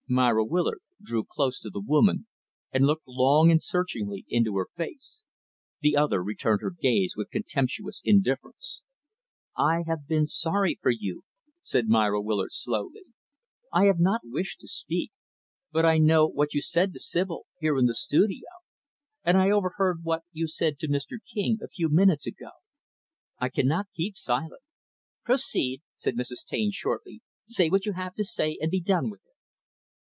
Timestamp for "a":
21.63-21.69